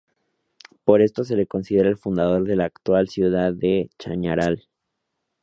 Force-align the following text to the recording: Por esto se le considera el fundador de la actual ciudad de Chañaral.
Por 0.83 1.03
esto 1.03 1.23
se 1.23 1.35
le 1.35 1.45
considera 1.45 1.87
el 1.87 1.95
fundador 1.95 2.45
de 2.45 2.55
la 2.55 2.65
actual 2.65 3.07
ciudad 3.07 3.53
de 3.53 3.91
Chañaral. 3.99 4.67